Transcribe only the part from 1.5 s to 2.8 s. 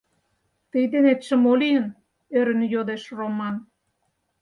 лийын?— ӧрын